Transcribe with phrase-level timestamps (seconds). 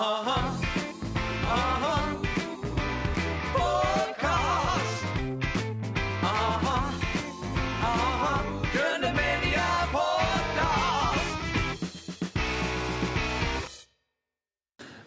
[0.00, 0.52] Aha,
[1.44, 2.12] aha.
[3.54, 5.04] Podcast.
[6.22, 6.92] Aha,
[7.82, 8.42] aha.
[8.74, 11.38] Gröna Media Podcast.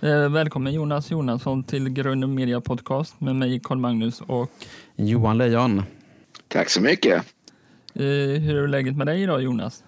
[0.01, 4.51] Eh, Välkommen Jonas Jonasson till Grön Media Podcast med mig Carl Magnus och
[4.95, 5.83] Johan Lejon.
[6.47, 7.13] Tack så mycket.
[7.95, 8.03] eh,
[8.41, 9.83] hur är läget med dig idag Jonas?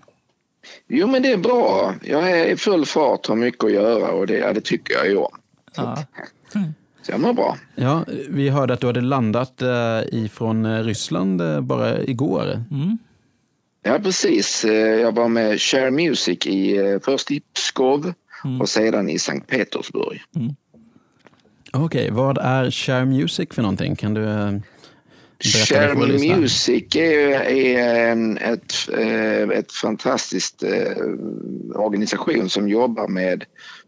[0.88, 1.96] Jo, men det är bra.
[2.02, 5.08] Jag är i full fart, har mycket att göra och det, ja, det tycker jag
[5.08, 5.38] ju om.
[5.76, 5.98] Ja.
[7.06, 7.58] Så jag mår bra.
[7.76, 12.64] Ja, vi hörde att du hade landat eh, ifrån eh, Ryssland eh, bara igår.
[12.72, 12.98] Mm.
[13.84, 14.66] Ja, precis.
[15.02, 18.14] Jag var med Share Music i, först i Pskov
[18.60, 20.22] och sedan i Sankt Petersburg.
[21.74, 23.96] Okej, vad är Share Music för någonting?
[23.96, 24.22] Kan du
[25.40, 25.96] lyssnare?
[25.96, 31.06] Music är, är en ett, eh, ett fantastiskt eh,
[31.76, 33.44] organisation som jobbar med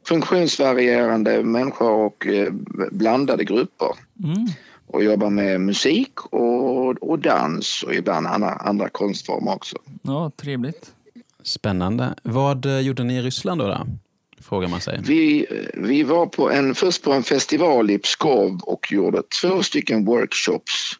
[0.07, 2.53] funktionsvarierande människor och eh,
[2.91, 3.89] blandade grupper.
[4.23, 4.47] Mm.
[4.87, 9.77] och jobbar med musik och, och dans och ibland andra, andra konstformer också.
[10.01, 10.91] Ja, trevligt.
[11.43, 12.15] Spännande.
[12.23, 13.67] Vad gjorde ni i Ryssland då?
[13.67, 13.87] då?
[14.41, 14.99] Frågar man sig.
[15.03, 20.05] Vi, vi var på en, först på en festival i Pskov och gjorde två stycken
[20.05, 20.93] workshops.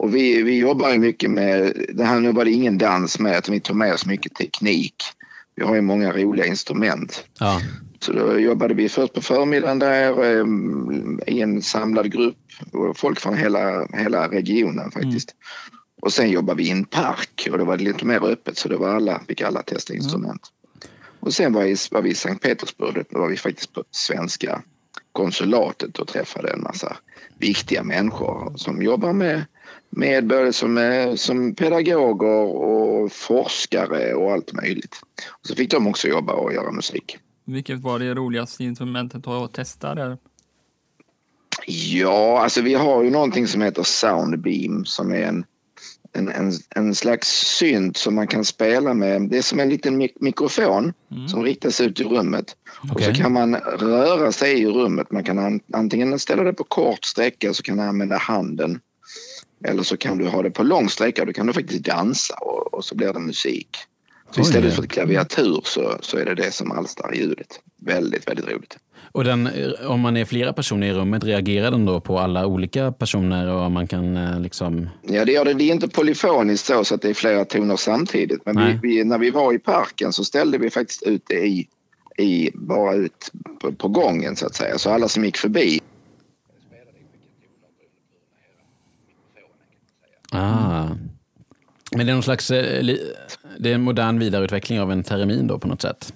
[0.00, 3.38] Och vi, vi jobbar ju mycket med, det här nu var det ingen dans med,
[3.38, 4.94] utan vi tog med oss mycket teknik.
[5.56, 7.24] Vi har ju många roliga instrument.
[7.38, 7.60] Ja,
[8.00, 10.44] Så då jobbade vi först på förmiddagen där eh,
[11.26, 12.36] i en samlad grupp.
[12.94, 15.34] Folk från hela, hela regionen faktiskt.
[16.02, 18.68] Och sen jobbade vi i en park och då var det lite mer öppet så
[18.68, 20.42] det var alla, fick alla testa instrument.
[21.20, 24.62] Och sen var, i, var vi i Sankt Petersburg, då var vi faktiskt på svenska
[25.12, 26.96] konsulatet och träffade en massa
[27.38, 29.44] viktiga människor som jobbar med,
[29.90, 34.96] med både som, som pedagoger och forskare och allt möjligt.
[35.28, 37.18] Och så fick de också jobba och göra musik.
[37.44, 40.18] Vilket var det roligaste instrumentet att testa där?
[41.66, 45.44] Ja, alltså vi har ju någonting som heter Soundbeam som är en,
[46.12, 49.22] en, en, en slags synt som man kan spela med.
[49.22, 50.92] Det är som en liten mik- mikrofon
[51.28, 52.56] som riktas ut i rummet.
[52.82, 53.14] Och Okej.
[53.14, 55.10] så kan man röra sig i rummet.
[55.10, 58.80] Man kan an, antingen ställa det på kort sträcka så kan du använda handen.
[59.64, 61.24] Eller så kan du ha det på lång sträcka.
[61.24, 63.76] Då kan du faktiskt dansa och, och så blir det musik.
[64.30, 67.60] Så istället för ett klaviatur så, så är det det som alstrar ljudet.
[67.86, 68.76] Väldigt, väldigt roligt.
[69.12, 72.46] och den, eh, om man är flera personer i rummet, reagerar den då på alla
[72.46, 74.88] olika personer och man kan eh, liksom...
[75.02, 75.54] Ja, det gör det.
[75.54, 78.40] Det är inte polyfoniskt så, så att det är flera toner samtidigt.
[78.44, 81.68] Men vi, vi, när vi var i parken så ställde vi faktiskt ut det i,
[82.18, 84.78] i bara ut på, på gången så att säga.
[84.78, 85.80] Så alla som gick förbi.
[90.30, 90.88] Ah.
[91.96, 92.84] Men det är någon slags, eh,
[93.58, 96.12] det är en modern vidareutveckling av en termin då på något sätt?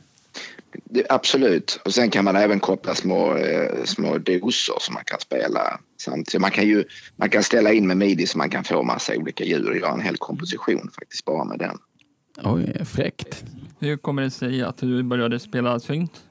[1.08, 1.80] Absolut.
[1.84, 6.40] Och sen kan man även koppla små, eh, små doser som man kan spela samtidigt.
[6.40, 6.84] Man kan ju
[7.16, 9.92] man kan ställa in med midi så man kan få massa olika ljud och göra
[9.92, 11.78] en hel komposition faktiskt bara med den.
[12.42, 13.44] Oj, fräckt.
[13.78, 16.22] Hur kommer det sig att du började spela synt?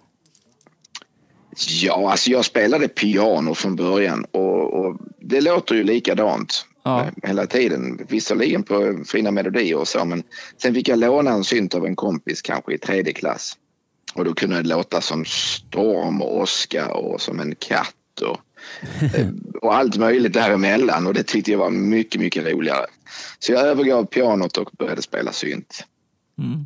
[1.68, 7.02] Ja, alltså jag spelade piano från början och, och det låter ju likadant Ja.
[7.06, 8.06] eh, hela tiden.
[8.10, 10.24] Visserligen på fina melodier och så, men
[10.62, 13.58] sen fick jag låna en synt av en kompis kanske i tredje klass.
[14.16, 18.40] Och då kunde det låta som storm och åska och som en katt och,
[19.20, 19.30] eh,
[19.62, 22.86] och allt möjligt däremellan och det tyckte jag var mycket, mycket roligare.
[23.40, 25.86] Så jag övergav pianot och började spela synt.
[26.38, 26.66] Mm.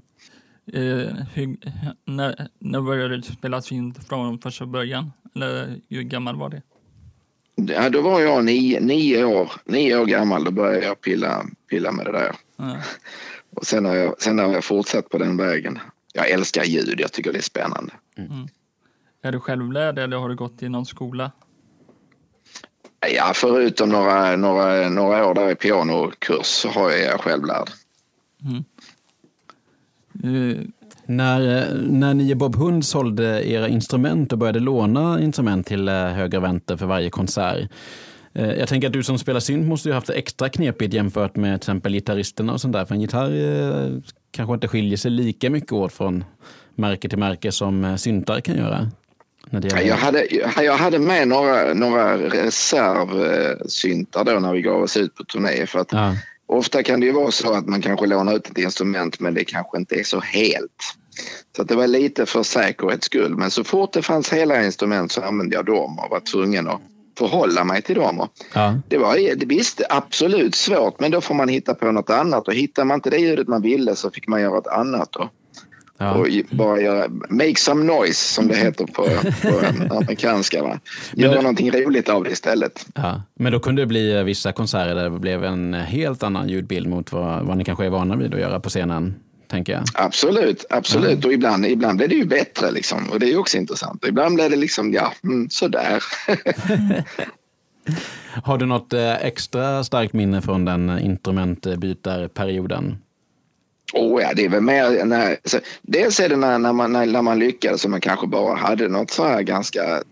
[0.74, 1.58] Eh, hur,
[2.06, 5.12] när, när började du spela synt från första början?
[5.36, 6.62] Eller hur gammal var det?
[7.66, 10.44] Ja, då var jag nio, nio, år, nio år gammal.
[10.44, 12.36] Då började jag pilla, pilla med det där.
[12.58, 12.78] Ja.
[13.56, 15.80] Och sen har, jag, sen har jag fortsatt på den vägen.
[16.14, 17.94] Jag älskar ljud, jag tycker det är spännande.
[19.22, 21.32] Är du självlärd eller har du gått i någon skola?
[23.16, 27.70] Ja, förutom några, några, några år där i pianokurs så har jag, jag själv lärd.
[31.10, 35.88] När, eh, när ni i Bob Hund sålde era instrument och började låna instrument till
[35.88, 37.70] eh, höger och vänster för varje konsert.
[38.34, 41.36] eh, Jag tänker att du som spelar synt måste ju haft det extra knepigt jämfört
[41.36, 42.86] med till exempel gitarristerna och sånt där.
[42.86, 44.02] För en gitarr
[44.32, 46.24] kanske inte skiljer sig lika mycket åt från
[46.76, 48.92] märke till märke som syntar kan göra.
[49.86, 50.26] Jag hade,
[50.64, 55.66] jag hade med några, några reservsyntar då när vi gav oss ut på turné.
[55.66, 56.16] För att Ja.
[56.48, 59.44] Ofta kan det ju vara så att man kanske lånar ut ett instrument men det
[59.44, 60.96] kanske inte är så helt.
[61.56, 63.36] Så det var lite för säkerhets skull.
[63.36, 66.82] Men så fort det fanns hela instrument så använde jag dem och var tvungen att
[67.18, 68.28] förhålla mig till dem.
[68.54, 68.80] Ja.
[68.88, 72.54] Det var det visst absolut svårt men då får man hitta på något annat och
[72.54, 75.16] hittar man inte det ljudet man ville så fick man göra ett annat.
[75.16, 75.28] Och,
[75.98, 76.12] Ja.
[76.14, 79.08] Och bara göra, make some noise som det heter på,
[79.42, 80.64] på amerikanska.
[80.64, 80.80] Va?
[81.14, 82.86] Göra det- någonting roligt av det istället.
[82.96, 83.22] Ja.
[83.40, 86.88] Men då kunde det bli eh, vissa konserter där det blev en helt annan ljudbild
[86.88, 89.16] mot vad, vad ni kanske är vana vid att göra på scenen,
[89.48, 89.84] tänker jag.
[89.94, 91.26] Absolut, absolut.
[91.26, 93.10] Och ibland, ibland blir det ju bättre liksom.
[93.12, 94.06] Och det är också intressant.
[94.08, 96.04] Ibland blir det liksom, ja, mm, sådär.
[98.44, 102.98] Har du något eh, extra starkt minne från den instrumentbytarperioden?
[103.94, 107.06] Oh ja, det är väl mer när, alltså, dels är det när, när, man, när,
[107.06, 110.04] när man lyckades och man kanske bara hade något så här ganska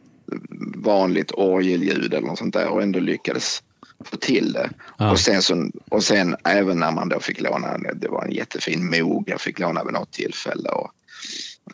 [0.76, 3.64] vanligt orgelljud eller något sånt där och ändå lyckades
[4.04, 4.70] få till det.
[4.98, 5.12] Ja.
[5.12, 8.90] Och, sen så, och sen även när man då fick låna, det var en jättefin
[8.90, 10.70] Moog jag fick låna vid något tillfälle.
[10.70, 10.92] Och,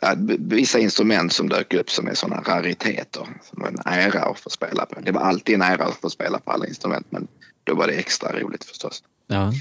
[0.00, 3.26] ja, vissa instrument som dök upp som är sådana rariteter.
[3.42, 5.00] Som var en ära att få spela på.
[5.00, 7.28] Det var alltid en ära att få spela på alla instrument men
[7.64, 9.02] då var det extra roligt förstås.
[9.26, 9.52] Ja,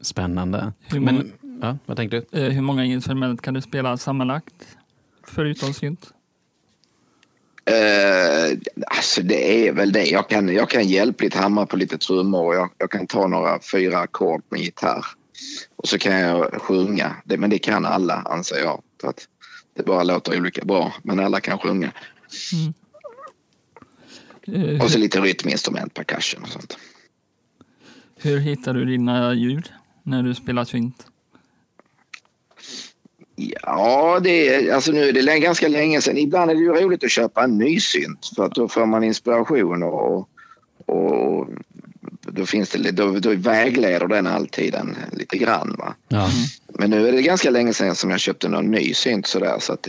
[0.00, 0.72] spännande.
[0.90, 2.38] Men, ja, vad tänkte du?
[2.40, 4.76] Eh, hur många instrument kan du spela sammanlagt?
[5.26, 6.12] Förutom synt?
[7.64, 10.04] Eh, alltså det är väl det.
[10.04, 13.58] Jag kan, jag kan hjälpligt hamra på lite trummor och jag, jag kan ta några
[13.72, 15.04] fyra ackord med gitarr.
[15.76, 17.16] Och så kan jag sjunga.
[17.24, 18.82] Det, men det kan alla anser jag.
[19.00, 19.28] För att
[19.76, 20.92] det bara låter olika bra.
[21.02, 21.92] Men alla kan sjunga.
[24.42, 26.78] Eh, Och så lite rytminstrument, percussion och sånt.
[28.16, 29.72] hur hittar du dina ljud
[30.02, 31.06] när du spelar synt?
[33.62, 36.18] Ja, det är, alltså nu är det ganska länge sedan.
[36.18, 39.04] Ibland är det ju roligt att köpa en ny synt för att då får man
[39.04, 40.28] inspiration och,
[40.86, 41.48] och
[42.20, 45.76] då, finns det, då, då vägleder den alltid en lite grann.
[45.78, 45.94] Va?
[46.08, 46.30] Ja.
[46.68, 49.56] Men nu är det ganska länge sedan som jag köpte någon ny synt sådär.
[49.60, 49.88] Så att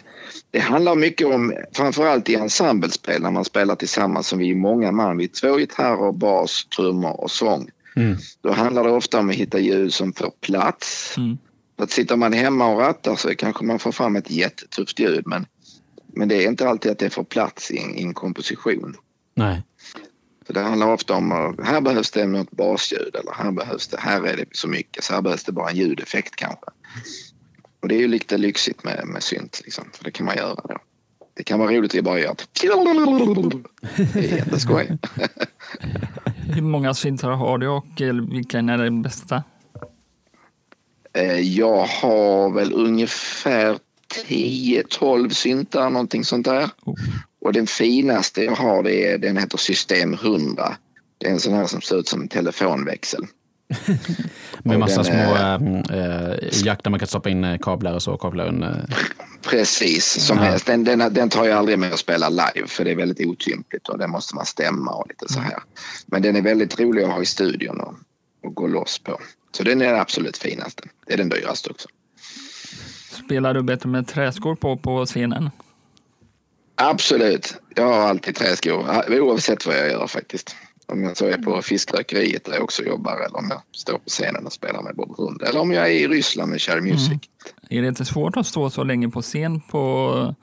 [0.51, 4.91] det handlar mycket om, framförallt i ensemblespel när man spelar tillsammans som vi är många
[4.91, 5.17] man.
[5.17, 7.69] Vi är två gitarrer, bas, trummor och sång.
[7.95, 8.17] Mm.
[8.41, 11.17] Då handlar det ofta om att hitta ljud som får plats.
[11.17, 11.37] Mm.
[11.77, 15.27] För att sitter man hemma och rattar så kanske man får fram ett jättetufft ljud
[15.27, 15.45] men,
[16.07, 18.95] men det är inte alltid att det får plats i en, i en komposition.
[19.35, 19.63] Nej.
[20.47, 23.99] Så det handlar ofta om att här behövs det något basljud eller här behövs det,
[23.99, 26.65] här är det så mycket så här behövs det bara en ljudeffekt kanske.
[27.81, 30.55] Och det är ju lite lyxigt med, med synt liksom, för det kan man göra
[30.55, 30.77] då.
[31.33, 32.47] Det kan vara roligt att bara göra ett
[34.13, 34.97] Det är jätteskoj.
[36.55, 39.43] Hur många syntar har du och eh, vilken är den bästa?
[41.17, 43.77] Eh, Jag har väl ungefär
[44.27, 46.69] 10-12 syntar, någonting sånt där.
[46.85, 46.95] Oh.
[47.41, 50.75] Och den finaste jag har, det är, den heter System 100.
[51.17, 53.25] Det är en sån här som ser ut som en telefonväxel.
[54.63, 55.83] Med Och massa små är-
[56.41, 58.17] äh, jack där man kan stoppa in eh, kablar och så.
[58.17, 58.69] Kablar in, eh.
[59.41, 60.43] Precis, som Ja.
[60.43, 60.65] helst.
[60.65, 63.87] Den, den, den tar jag aldrig med att spela live för det är väldigt otympligt
[63.89, 65.59] och den måste man stämma och lite så här.
[66.05, 67.93] Men den är väldigt rolig att ha i studion och,
[68.45, 69.19] och gå loss på.
[69.57, 70.83] Så den är den absolut finaste.
[71.07, 71.87] Det är den dyraste också.
[73.25, 75.49] Spelar du bättre med träskor på på scenen?
[76.75, 77.55] Absolut.
[77.75, 78.85] Jag har alltid träskor
[79.21, 80.55] oavsett vad jag gör faktiskt.
[80.85, 84.09] Om jag så är på fiskrökeriet där jag också jobbar eller om jag står på
[84.09, 85.41] scenen och spelar med Bob Hund.
[85.41, 87.19] Eller om jag är i Ryssland med Cherry Music.
[87.69, 90.35] Är det inte svårt att stå så länge på scen på,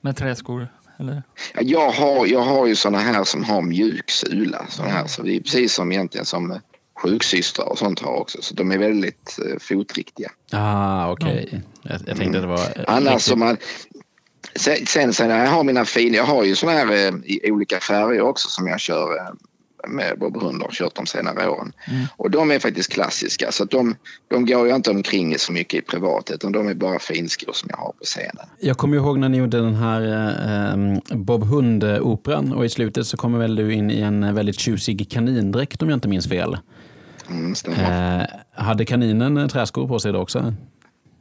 [0.00, 0.68] med träskor?
[0.98, 1.22] Eller?
[1.54, 4.66] Ja, Jag har, jag har ju såna här som har mjuk sula.
[4.68, 6.60] Såna här, så det är precis som egentligen som
[7.04, 8.38] sjuksystrar och sånt har också.
[8.42, 10.30] Så de är väldigt eh, fotriktiga.
[10.52, 11.62] Ah, okej.
[11.82, 12.58] Jag, jag tänkte att det var...
[12.58, 13.56] eh, Annars riktigt- man...
[14.56, 17.80] Sen, sen, sen jag har mina fina, jag har ju såna här eh, i olika
[17.80, 19.22] färger också som jag kör eh,
[19.88, 21.72] med Bob Hund och har kört de senare åren.
[22.16, 23.96] Och de är faktiskt klassiska så att de,
[24.30, 27.68] de går jag inte omkring så mycket i privat utan de är bara finskor som
[27.72, 28.46] jag har på scenen.
[28.60, 30.02] Jag kommer ihåg när ni gjorde den här
[30.72, 34.58] eh, Bob Hund-operan och i slutet så kommer väl du in i en eh, väldigt
[34.60, 36.56] tjusig kanindräkt om jag inte minns fel.
[37.28, 37.54] Mm.
[37.66, 40.54] Eh, hade kaninen eh, träskor på sig då också?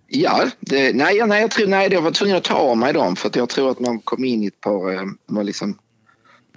[0.07, 3.15] Ja, det, nej, nej, jag tror, nej, jag var tvungen att ta av mig dem
[3.15, 5.77] för jag tror att man kom in i ett par eh, var liksom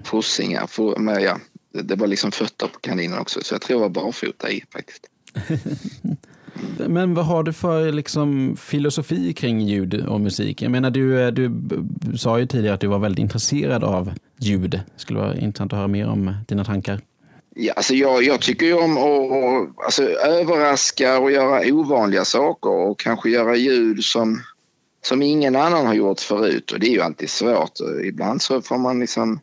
[0.05, 0.67] fossingar.
[0.67, 1.39] For, men, ja,
[1.73, 5.07] det, var liksom fötter på kaninen också så jag tror jag var barfota i faktiskt.
[6.89, 10.63] Men vad har du för liksom, filosofi kring ljud och musik?
[10.63, 11.51] Jag menar, du, eh, du
[12.19, 14.71] sa ju tidigare att du var väldigt intresserad av ljud.
[14.71, 17.01] Det skulle vara intressant att höra mer om dina tankar.
[17.59, 22.99] Ja, alltså jag, jag tycker ju om att alltså, överraska och göra ovanliga saker och
[22.99, 24.43] kanske göra ljud som,
[25.03, 27.73] som ingen annan har gjort förut och det är ju alltid svårt.
[28.05, 29.41] Ibland så får man liksom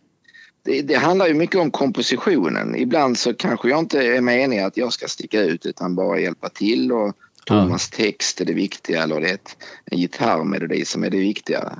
[0.66, 2.76] det, det handlar ju mycket om kompositionen.
[2.76, 6.50] Ibland så kanske jag inte är meningen att jag ska sticka ut utan bara hjälpa
[6.50, 7.14] till och
[7.46, 11.74] Thomas text är det viktiga eller det är ett, en gitarrmelodi som är det viktiga.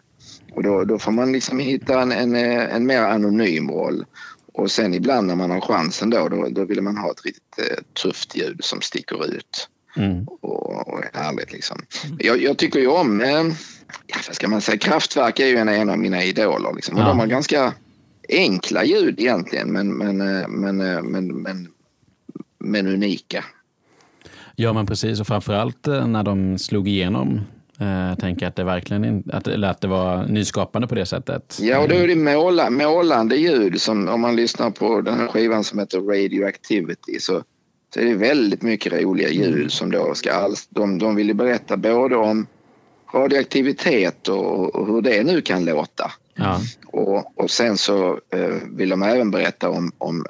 [0.56, 4.06] Och då, då får man liksom hitta en, en, en mer anonym roll.
[4.54, 7.60] Och sen ibland när man har chansen då, då, då vill man ha ett riktigt
[7.60, 10.28] eh, tufft ljud som sticker ut Mm.
[10.28, 11.78] och, och är härligt liksom.
[12.20, 13.30] Jag, jag tycker ju om, eh,
[14.08, 16.74] ja, vad ska man säga, Kraftwerk är ju en, en av mina idoler.
[16.76, 16.96] Liksom.
[16.96, 17.08] Och Ja.
[17.08, 17.74] De har ganska
[18.30, 21.68] enkla ljud egentligen, men, men, eh, men, eh, men, men,
[22.60, 23.46] men unika.
[24.56, 25.20] Ja, men precis.
[25.20, 27.42] Och framförallt eh, när de slog igenom.
[27.80, 31.06] Eh, tänker jag att det verkligen in, att, eller att det var nyskapande på det
[31.06, 31.58] sättet.
[31.62, 35.28] Ja, och då är det måla, målande ljud som om man lyssnar på den här
[35.28, 37.44] skivan som heter Radioactivity så,
[37.94, 41.34] så är det väldigt mycket roliga ljud som då ska alls, de, de vill ju
[41.34, 42.48] berätta både om
[43.14, 46.12] radioaktivitet och, och hur det nu kan låta.
[46.36, 50.26] Ja, Och, och sen så eh, vill de även berätta om, om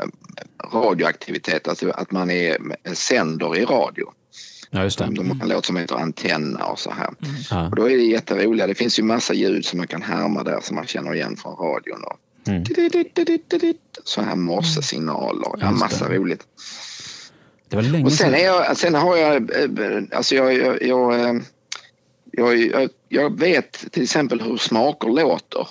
[0.74, 2.58] radioaktivitet, alltså att man är
[2.94, 4.12] sänder i radio.
[4.74, 5.10] Ja just det.
[5.12, 7.10] De har en låt som heter Antenna och så här.
[7.50, 7.70] Ja.
[7.70, 8.68] Och då är det jätteroliga.
[8.68, 11.56] Det finns ju massa ljud som man kan härma där som man känner igen från
[11.56, 12.04] radion.
[12.04, 12.64] Och Mm.
[14.04, 15.52] Så här morsesignaler.
[15.60, 16.18] Ja, massa det.
[16.18, 16.48] roligt.
[17.70, 21.20] Det var länge Och sen, är jag, sen har jag, eh, alltså jag, jag, jag,
[21.20, 21.36] eh,
[22.32, 25.68] jag, jag, jag vet till exempel hur smaker låter.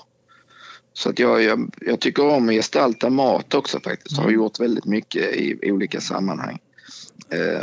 [0.92, 4.18] Så att jag, jag, jag tycker om att gestalta mat också faktiskt.
[4.18, 6.58] Har gjort väldigt mycket i, i olika sammanhang.
[7.30, 7.62] Eh,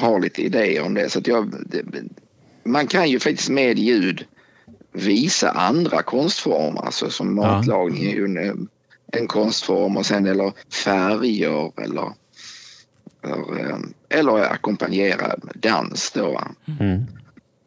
[0.00, 1.10] har lite idéer om det.
[1.10, 1.82] Så att jag, det,
[2.64, 4.24] man kan ju faktiskt med ljud
[4.92, 6.80] visa andra konstformer.
[6.82, 8.68] Alltså som matlagning är ju en,
[9.12, 10.52] en konstform och sen eller
[10.84, 12.12] färger eller
[13.22, 13.76] eller, eh,
[14.08, 16.40] eller ackompanjera dans då.
[16.80, 17.02] Mm.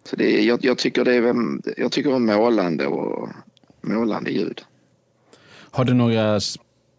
[0.03, 1.35] Så det, är- jag, jag tycker det är,
[1.77, 3.29] jag tycker om målande och
[3.81, 4.61] målande ljud.
[5.71, 6.39] Har du några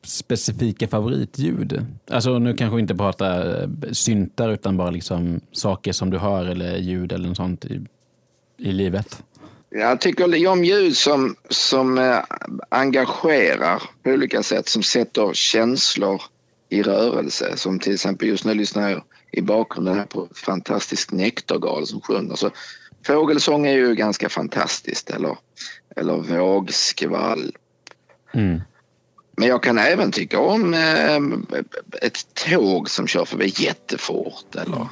[0.09, 1.87] specifika favoritljud?
[2.11, 6.47] Alltså nu kanske vi inte pratar eh, syntar utan bara liksom saker som du hör
[6.47, 7.81] eller ljud eller något sånt i,
[8.59, 9.23] i livet.
[9.71, 12.19] Jag tycker om ljud som, som eh,
[12.69, 16.23] engagerar på olika sätt, som sätter känslor
[16.69, 17.57] i rörelse.
[17.57, 22.01] Som till exempel just nu lyssnar jag i bakgrunden här på ett fantastiskt nektargal som
[22.01, 22.37] sjunger.
[22.37, 22.51] Så
[23.07, 25.37] fågelsång är ju ganska fantastiskt eller,
[25.97, 27.53] eller vågskvall.
[28.33, 28.61] Mm.
[29.39, 31.17] Men jag kan även tycka om eh,
[32.03, 34.89] ett tåg som kör förbi jättefort eller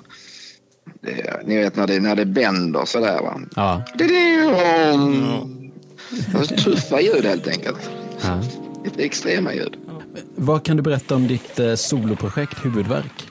[1.00, 3.40] det, ni vet när det, när det bänder sådär va.
[3.56, 3.82] Ja.
[3.98, 4.48] Det är
[6.34, 7.90] alltså, tuffa ljud helt enkelt.
[8.22, 8.42] ja.
[8.84, 9.76] Lite extrema ljud.
[10.36, 13.26] Vad kan du berätta om ditt eh, soloprojekt Huvudvärk?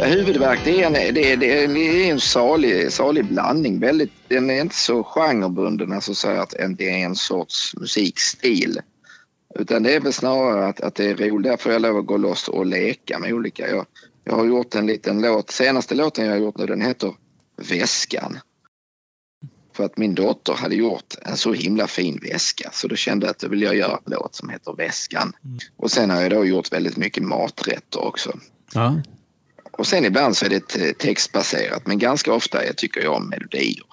[0.00, 3.80] Ja, huvudvärk det är en, det det är, det är en salig, salig blandning.
[3.80, 8.80] Väldigt, den är inte så genrebunden, alltså så att det är en sorts musikstil.
[9.54, 11.50] Utan det är väl snarare att, att det är roligt.
[11.50, 13.68] Där får jag lov att gå loss och leka med olika.
[13.68, 13.86] Jag,
[14.24, 15.50] jag har gjort en liten låt.
[15.50, 17.14] Senaste låten jag har gjort nu den heter
[17.70, 18.38] Väskan.
[19.76, 23.30] För att min dotter hade gjort en så himla fin väska så då kände jag
[23.30, 25.32] att då vill jag göra en låt som heter Väskan.
[25.76, 28.38] Och sen har jag då gjort väldigt mycket maträtter också.
[28.74, 29.02] Ja.
[29.80, 33.28] Och sen ibland så är det te- textbaserat men ganska ofta jag tycker jag om
[33.28, 33.84] melodier.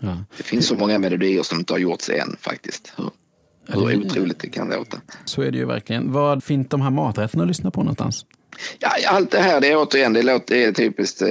[0.00, 0.24] ja.
[0.36, 2.92] Det finns så många melodier som inte har gjorts än faktiskt.
[2.96, 3.10] Hur,
[3.66, 5.00] hur otroligt det kan låta.
[5.24, 6.12] Så är det ju verkligen.
[6.12, 8.26] Vad fint de här maträtterna att lyssna på någonstans?
[8.78, 11.28] Ja, allt det här det är återigen det, låter, det är typiskt eh,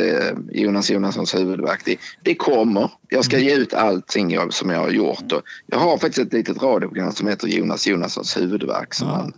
[0.51, 1.97] Jonas Jonassons huvudverk.
[2.23, 2.91] Det, kommer.
[3.09, 5.31] Jag ska ge ut allting som jag har gjort.
[5.31, 9.33] Och jag har faktiskt ett litet radioprogram som heter Jonas Jonassons huvudverk som, man,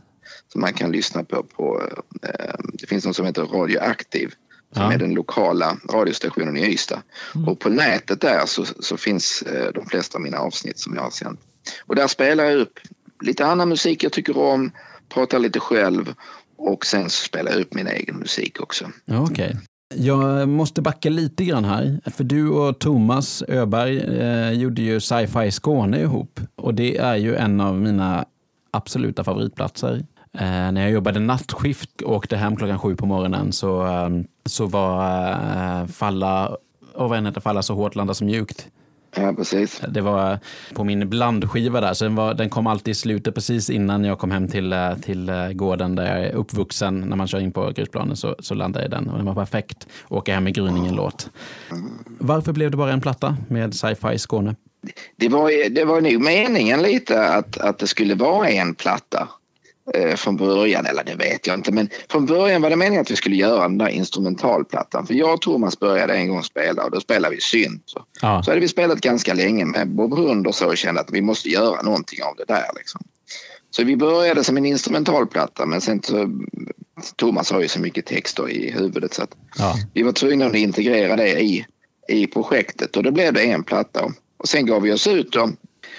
[0.52, 1.44] som man kan lyssna på.
[1.44, 1.82] på
[2.24, 4.34] eh, det finns något som heter Radioaktiv
[4.74, 4.94] som Ja.
[4.94, 7.02] är den lokala radiostationen i Ystad.
[7.48, 11.02] Och på nätet där så, så finns eh, de flesta av mina avsnitt som jag
[11.02, 11.40] har sänt.
[11.86, 12.80] Och där spelar jag upp
[13.24, 14.72] lite annan musik jag tycker om,
[15.10, 16.14] pratar lite själv
[16.58, 18.86] och sen så spelar jag upp min egen musik också.
[19.12, 19.58] Okej.
[19.96, 22.00] Jag måste backa lite grann här.
[22.16, 26.40] För du och Thomas Öberg eh, gjorde ju Sci-Fi Skåne ihop.
[26.56, 28.26] Och det är ju en av mina
[28.72, 30.06] absoluta favoritplatser.
[30.40, 34.10] Eh, när jag jobbade nattskift och åkte hem klockan sju på morgonen så, eh,
[34.46, 36.58] så var eh, Falla,
[36.94, 38.68] och vad heter Falla så hårt, landa så mjukt.
[39.16, 39.82] Ja, precis.
[39.90, 40.40] Det var
[40.74, 44.20] på min blandskiva där, så den, var, den kom alltid i slutet precis innan jag
[44.20, 47.00] kom hem till, eh, till gården där jag är uppvuxen.
[47.00, 49.36] När man kör in på grusplanen så, så landade jag i den och den var
[49.36, 49.88] perfekt.
[50.10, 51.30] Åka hem med Gryningen-låt.
[52.20, 54.56] Varför blev det bara en platta med sci-fi Skåne?
[55.16, 59.30] Det var, det var nog meningen lite att, att det skulle vara en platta
[60.16, 61.72] från början, eller det vet jag inte.
[61.72, 65.08] Men från början var det meningen att vi skulle göra den där instrumentalplattan.
[65.08, 67.84] För jag och Thomas började en gång spela och då spelade vi synt.
[67.86, 71.02] Så, Ja, så hade vi spelat ganska länge med Bob Hund och så och kände
[71.02, 72.66] att vi måste göra någonting av det där.
[72.76, 73.02] Liksom.
[73.72, 76.30] Så vi började som en instrumentalplatta men sen så
[77.16, 79.24] Thomas har ju så mycket texter i huvudet så
[79.58, 79.76] Ja.
[79.94, 81.66] vi var tvungna att integrera det i,
[82.08, 84.12] i projektet och då blev det en platta.
[84.38, 85.50] Och sen gav vi oss ut då.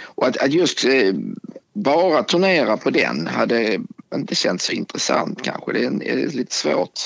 [0.02, 1.12] Och att, att just eh,
[1.82, 3.78] bara turnera på den hade
[4.14, 5.72] inte känts så intressant kanske.
[5.72, 7.00] Det är, lite svårt.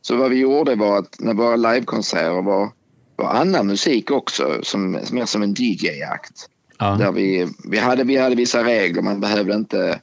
[0.00, 2.70] Så vad vi gjorde var att när våra livekonserter var,
[3.16, 6.48] var annan musik också, som, mer som en DJ-akt.
[6.78, 6.96] Ja.
[6.96, 10.00] Där vi, vi, hade, vi hade vissa regler, man behövde inte,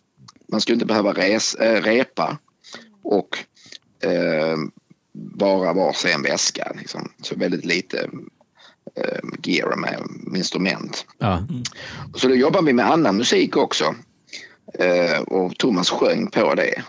[0.48, 2.38] man skulle inte behöva res, äh, repa
[3.04, 3.38] och
[4.04, 4.58] eh,
[5.14, 6.72] bara varsin väska.
[6.80, 7.12] Liksom.
[7.22, 8.10] Så väldigt lite
[9.44, 10.00] gear med
[10.38, 11.06] instrument.
[11.18, 11.44] Ja.
[12.16, 13.96] Så då jobbade vi med annan musik också.
[14.80, 16.84] Eh, och Thomas sjöng på det.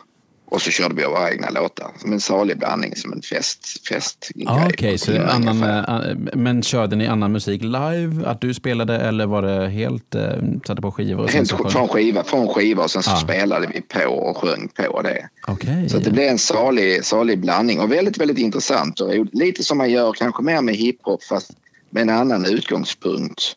[0.47, 1.87] Och så körde vi våra egna låtar.
[1.99, 3.89] Som en salig blandning, som en fest.
[3.89, 8.27] fest Ah, Okej, så timme annan, eh, men körde ni annan musik live?
[8.27, 10.23] Att du spelade eller var det helt, eh,
[10.67, 11.23] satte på skivor?
[11.25, 11.71] Och sen Helt sjöng?
[11.71, 13.17] från skiva, från skiva och sen så Ah.
[13.17, 15.29] spelade vi på och sjöng på det.
[15.47, 15.89] Okej.
[15.89, 19.01] Så det blev en salig, salig blandning och väldigt, väldigt intressant.
[19.01, 21.51] Och lite som man gör kanske mer med hiphop fast
[21.95, 23.57] med en annan utgångspunkt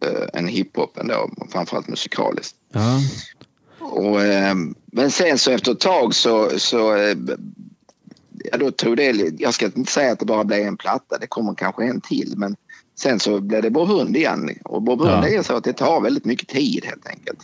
[0.00, 2.56] eh, än hiphopen då, framförallt musikaliskt.
[2.72, 3.00] Ja.
[3.78, 4.54] Och, eh,
[4.86, 7.16] men sen så efter ett tag så, så eh,
[8.52, 11.26] ja, då tog det, jag ska inte säga att det bara blev en platta, det
[11.26, 12.56] kommer kanske en till men
[12.98, 15.28] sen så blev det Bob Hund igen och Bob Hund Ja.
[15.28, 17.38] är så att det tar väldigt mycket tid helt enkelt.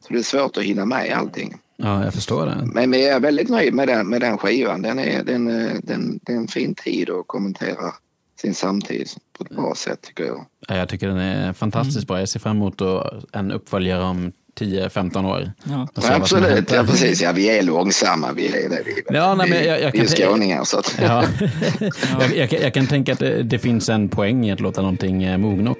[0.00, 1.58] Så det är svårt att hinna med allting.
[1.76, 2.62] ja, jag förstår det.
[2.74, 4.82] Men, jag är väldigt nöjd med den, med den skivan.
[4.82, 7.94] Den är, den, eh, den, det är en fin tid att kommentera
[8.40, 10.46] sin samtid på ett bra sätt tycker jag.
[10.68, 12.18] Ja, Jag tycker den är fantastiskt bra.
[12.18, 15.52] Jag ser fram emot att- en uppföljare om 10-15 år.
[15.64, 15.88] Ja.
[16.10, 17.22] Absolut, ja precis.
[17.22, 18.32] Ja, vi är långsamma.
[18.32, 18.82] Vi är det.
[18.86, 20.98] Vi, Ja, nej, vi, men jag- jag vi kan är tänka- skåningar så att...
[21.02, 21.24] Ja.
[22.20, 24.80] jag, jag, kan- jag kan tänka att det, det finns en poäng i att låta
[24.80, 25.74] någonting eh, mogna.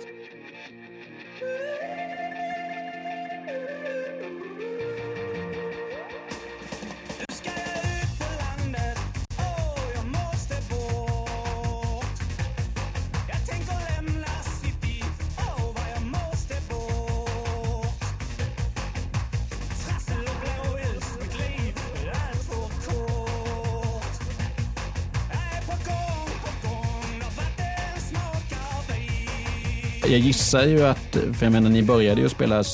[30.11, 32.64] Jag gissar ju att, för jag menar ni började ju spela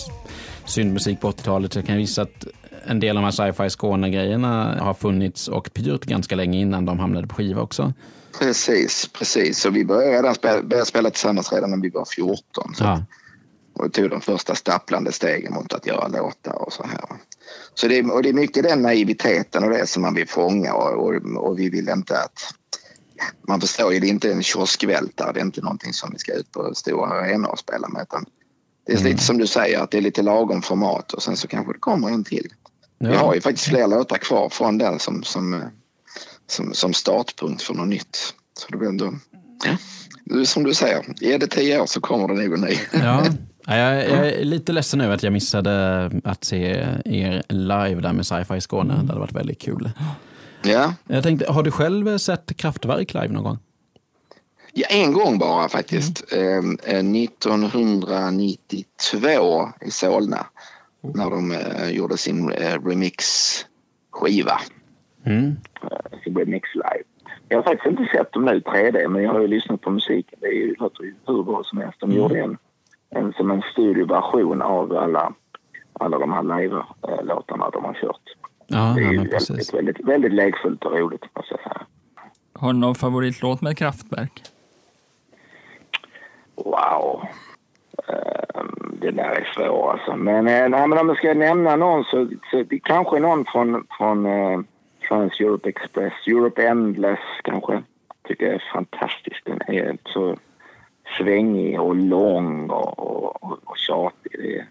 [0.66, 2.46] syndmusik på 80-talet, så jag kan gissa att
[2.86, 6.98] en del av de här sci-fi Skåne-grejerna har funnits och pyrt ganska länge innan de
[6.98, 7.92] hamnade på skiva också.
[8.38, 9.58] Precis, precis.
[9.58, 12.74] Så vi började, redan spela, började spela tillsammans redan när vi var 14.
[12.74, 13.02] Så, Ja.
[13.78, 17.04] Och tog de första stapplande stegen mot att göra låtar och så här.
[17.74, 21.06] Så det, och det är mycket den naiviteten och det som man vill fånga och,
[21.06, 22.54] och, och vi vill inte att...
[23.48, 25.32] Man förstår ju, det är inte en kioskvältare.
[25.32, 28.02] Det är inte någonting som vi ska ut på stora arenor och spela med.
[28.02, 28.24] Utan
[28.86, 31.48] det är lite som du säger, att det är lite lagom format och sen så
[31.48, 32.48] kanske det kommer en till.
[32.98, 33.18] Vi Ja.
[33.18, 35.60] har ju faktiskt fler låtar kvar från den som, som, eh,
[36.46, 38.34] som, som startpunkt för något nytt.
[38.58, 39.14] Så det blir ändå...
[39.64, 40.44] Ja.
[40.44, 42.74] Som du säger, är det tio år så kommer det nog en ny.
[42.92, 43.24] Ja.
[43.68, 46.62] Ja, Jag, jag är lite ledsen över att jag missade att se
[47.04, 48.94] er live där med Sci-Fi Skåne.
[48.94, 49.90] Det hade varit väldigt kul.
[50.66, 50.94] Ja.
[51.04, 53.58] Jag tänkte, har du själv sett Kraftwerk live någon gång?
[54.76, 56.32] ja, en gång bara faktiskt.
[56.32, 56.78] Mm.
[56.84, 60.46] Eh, 1992 i Solna.
[61.00, 64.60] När de eh, gjorde sin eh, remix-skiva.
[65.24, 65.56] Mm.
[66.24, 67.02] Det blev Mix Live.
[67.48, 70.38] Jag har faktiskt inte sett dem nu 3D men jag har ju lyssnat på musiken.
[70.40, 72.00] Det är ju, låter ju hur bra som helst.
[72.00, 72.58] De gjorde en,
[73.10, 75.32] en som en studioversion av alla,
[75.92, 78.34] alla de här live-låtarna de har kört.
[78.66, 79.74] Ja, Det är ja ju men väldigt, precis.
[79.74, 81.86] väldigt, väldigt lekfullt och roligt måste jag säga.
[82.52, 84.42] Har du någon favoritlåt med Kraftwerk?
[86.54, 87.26] Wow.
[88.08, 90.16] Ehm, det där är svårt alltså.
[90.16, 93.86] Men, eh, nej, men om jag ska nämna någon så, så det kanske någon från,
[93.98, 94.60] från uh,
[95.08, 96.12] Trans Europe Express.
[96.26, 97.82] Europe Endless kanske.
[98.28, 99.42] Tycker jag är fantastisk.
[99.44, 100.36] Den är så
[101.18, 104.32] svängig och lång och, och, och, och tjatig.
[104.38, 104.66] Det är,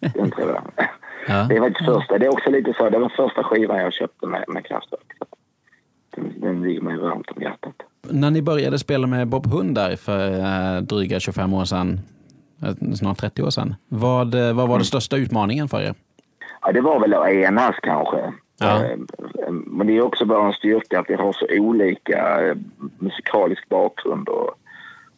[0.18, 0.88] den tror jag.
[1.26, 1.46] Ja.
[1.48, 2.18] Det är faktiskt första.
[2.18, 2.90] Det är också lite så.
[2.90, 5.12] Det var första skivan jag köpte med, med Kraftwerk.
[6.10, 7.74] Den, den ligger mig varmt om hjärtat.
[8.02, 12.00] När ni började spela med Bob Hund där för eh, dryga 25 år sedan,
[12.62, 13.74] eh, snart 30 år sedan.
[13.88, 15.94] Vad, eh, vad var den största utmaningen för er?
[16.62, 18.32] Ja, det var väl att enas kanske.
[18.60, 18.82] Ja.
[19.66, 22.40] Men det är också bara en styrka att vi har så olika
[22.98, 24.54] musikalisk bakgrund och,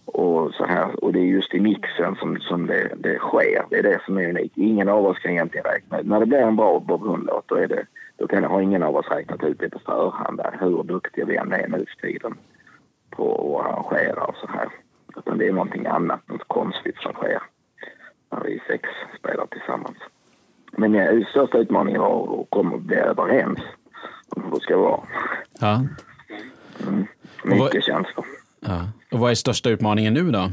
[0.05, 1.05] och så här.
[1.05, 3.65] Och det är just i mixen som, som det, det sker.
[3.71, 4.57] Det är det som är unikt.
[4.59, 6.07] Ingen av oss kan egentligen räkna ut.
[6.07, 7.87] När det blir en bra Bob Hund-låt då, är det,
[8.17, 11.37] då kan, har ingen av oss räknat ut det på förhand där, hur duktiga vi
[11.37, 12.35] än är nu för tiden
[13.11, 14.69] på att arrangera och så här.
[15.17, 17.43] Utan det är någonting annat, något konstigt som sker
[18.33, 18.89] när vi sex
[19.19, 19.97] spelar tillsammans.
[20.73, 23.59] Men eh, största utmaningen var att komma och bli överens
[24.37, 25.01] om hur det ska vara.
[25.61, 25.81] Ja.
[27.45, 28.27] vad- Mycket känslor.
[28.67, 28.89] Ja.
[29.13, 30.51] Och vad är största utmaningen nu då?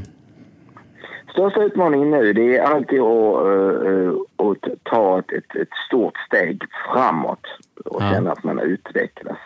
[1.32, 6.62] Största utmaningen nu det är alltid att, eh, eh, att ta ett, ett, stort steg
[6.92, 7.46] framåt
[7.84, 8.10] och Ja.
[8.10, 9.38] känna att man utvecklas.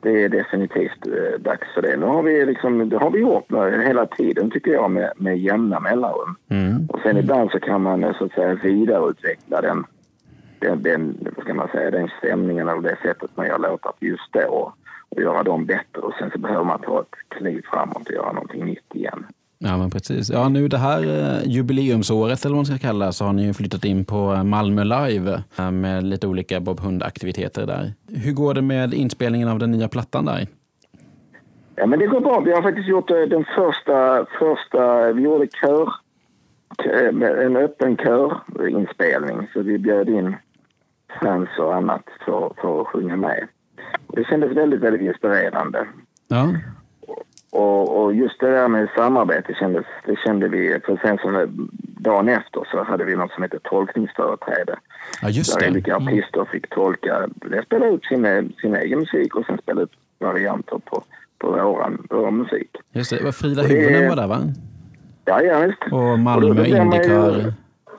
[0.00, 1.96] Det är definitivt eh, dags för det.
[1.96, 5.38] Nu har vi, liksom, det har vi gjort nu hela tiden tycker jag med, med
[5.38, 6.36] jämna mellanrum.
[6.48, 6.86] Mm.
[6.88, 9.84] Och sen ibland så kan man så att säga vidareutveckla den,
[10.58, 14.06] den, den, vad ska man säga, den stämningen eller det sättet man gör låtar på
[14.06, 14.72] just då
[15.16, 16.00] och, göra dem bättre.
[16.02, 19.26] Och sen så behöver man ta ett kliv framåt och göra någonting nytt igen.
[19.64, 20.30] Ja, men precis.
[20.30, 23.46] Ja, nu det här eh, jubileumsåret, eller vad man ska kalla det, så har ni
[23.46, 27.92] ju flyttat in på eh, Malmö Live eh, med lite olika Bob Hund-aktiviteter där.
[28.24, 30.46] Hur går det med inspelningen av den nya plattan där?
[31.76, 32.40] Ja, men det går bra.
[32.40, 35.88] Vi har faktiskt gjort den första, första vi gjorde kör,
[37.46, 39.48] en öppen körinspelning.
[39.52, 40.36] Så vi bjöd in
[41.20, 43.48] fans och annat för, för att sjunga med.
[44.08, 45.86] Det kändes väldigt, väldigt inspirerande.
[46.28, 46.48] Ja,
[47.50, 51.46] Och, och just det där med samarbete kändes, det kände vi, för sen så
[52.00, 54.76] dagen efter så hade vi något som heter tolkningsföreträde.
[55.22, 55.70] ja just Där det.
[55.72, 57.28] olika artister fick tolka,
[57.66, 61.02] spela ut sin, sin egen musik och sen spela ut varianter på,
[61.38, 62.76] på våran, vår musik.
[62.92, 63.16] Just det.
[63.18, 64.38] det var Frida Hyvönen var där va?
[65.24, 65.82] Ja, ja visst.
[65.92, 67.52] Och Malmö Indikör.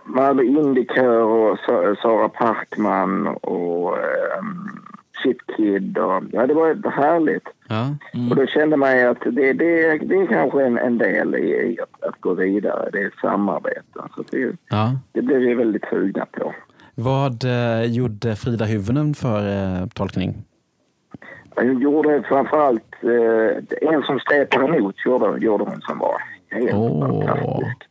[0.05, 3.97] Malmö Indikör och Sa- Sara Parkman och
[4.39, 4.82] um,
[5.23, 5.97] Chip Kid.
[5.97, 7.43] Och, ja, det var härligt.
[7.69, 7.95] Ja.
[8.29, 11.47] Och då kände man ju att det, det, det är kanske en, en del i,
[11.47, 12.89] i att, att gå vidare.
[12.91, 13.99] Det är ett samarbete.
[14.15, 14.91] Så det, ja.
[15.11, 16.53] det blev vi väldigt sugna på.
[16.95, 20.43] Vad eh, gjorde Frida Hyvönen för eh, tolkning?
[21.55, 26.15] Jag gjorde framförallt eh, en som stretade emot gjorde, gjorde hon som var
[26.51, 27.25] helt Åh.
[27.25, 27.89] fantastisk.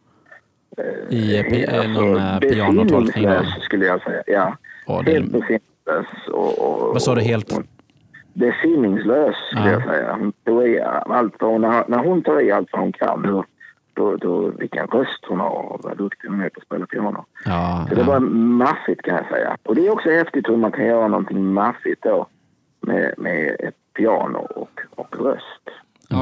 [1.09, 3.29] I eh, pi- eh, Alltså, någon eh, pianotolkning?
[3.61, 4.23] skulle jag säga.
[4.27, 4.57] Ja.
[4.87, 5.33] Ja, det- Helt
[5.85, 6.29] besinningslös.
[6.29, 7.53] Och, och, Vad sa du, helt?
[7.59, 7.63] och-
[8.35, 9.71] Besinningslös skulle Ja.
[9.73, 10.17] jag säga.
[10.19, 13.23] Hon tog i allt vad hon, när hon tar i allt vad hon kan.
[13.23, 13.45] Då,
[13.95, 17.25] då, då, vilken röst hon har och vad duktig hon är på att spela piano.
[17.45, 18.07] Ja, Så det ja.
[18.07, 19.57] var maffigt kan jag säga.
[19.63, 22.27] Och det är också häftigt hur man kan göra någonting maffigt då
[22.81, 25.71] med, med ett piano och, och röst.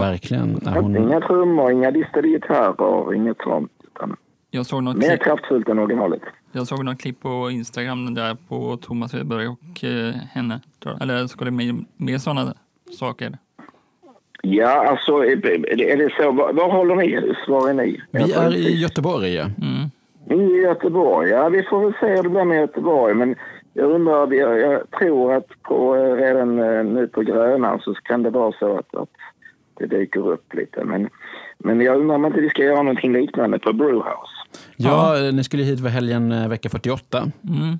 [0.01, 0.59] verkligen.
[0.65, 3.73] Ja, hon, Inga trummor, inga distade gitarrer, inget sånt.
[3.95, 4.17] Utan
[4.51, 6.23] Jag såg något mer kraftfullt än originalet.
[6.53, 10.61] Jag såg något klipp på Instagram där på Thomas Wedberg och eh, henne.
[11.01, 12.55] Eller ska det med, med sådana
[12.99, 13.39] saker?
[14.43, 16.33] Ja, alltså är det, är det så?
[16.33, 17.37] Var, var håller ni hus?
[17.49, 18.01] Var är ni?
[18.11, 19.35] vi är i Göteborg.
[19.35, 19.43] ja.
[19.43, 19.91] Mm.
[20.31, 21.31] I Göteborg.
[21.31, 23.15] Ja, vi får väl se hur det blir med Göteborg.
[23.15, 23.35] Men
[23.73, 28.23] jag undrar, jag, jag tror att på, eh, redan eh, nu på Grönan så kan
[28.23, 29.09] det vara så att, att
[29.75, 30.85] det dyker upp lite.
[30.85, 31.09] Men,
[31.59, 34.40] men jag undrar om inte vi ska göra någonting liknande på Brewhouse.
[34.77, 37.31] Ja, ni skulle hit för helgen eh, vecka 48.
[37.49, 37.79] Mm.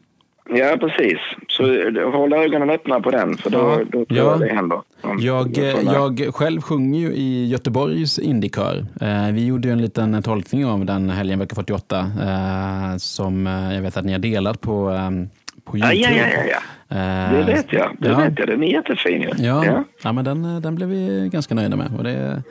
[0.55, 1.19] Ja, precis.
[1.49, 3.79] Så eh, håll ögonen öppna på den, för då, Ja.
[3.85, 4.25] då tror Ja.
[4.25, 4.81] jag det händer.
[5.01, 8.87] Om- Jag, eh, jag själv sjunger ju i Göteborgs indikör.
[9.01, 13.83] Eh, Vi gjorde ju en liten tolkning av den helgen vecka 48 eh, som jag
[13.83, 15.11] vet att ni har delat på, eh,
[15.65, 16.17] på Ja, Youtube.
[16.19, 17.37] ja, ja, ja, ja.
[17.37, 17.97] Det vet jag.
[17.99, 18.17] Det ja.
[18.19, 18.49] vet jag.
[18.49, 19.29] Den är jättefin ju.
[19.45, 19.85] Ja, Ja.
[20.03, 20.13] ja.
[20.13, 21.91] men den, den blev vi ganska nöjda med.
[21.99, 22.43] Och det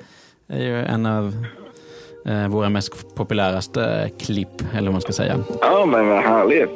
[0.48, 1.46] är ju en av
[2.26, 5.36] Eh, våra mest populäraste klipp, eller vad man ska säga.
[5.62, 6.76] ja, men vad härligt.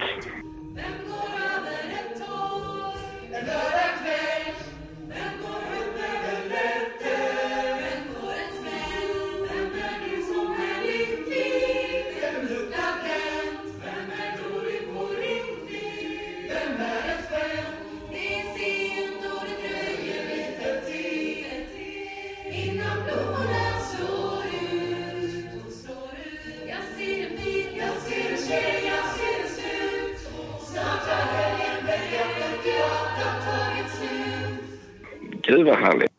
[35.47, 36.11] Gud vad härligt.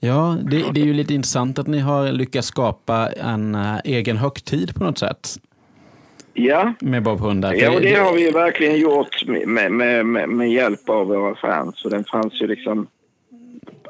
[0.00, 4.16] Ja, det, det är ju lite intressant att ni har lyckats skapa en eh, egen
[4.16, 5.36] högtid på något sätt
[6.34, 7.54] Ja, med Bob Hundar.
[7.54, 11.34] ja och det har vi ju verkligen gjort med, med, med, med hjälp av våra
[11.34, 11.74] fans.
[11.78, 12.86] Så den fanns ju liksom,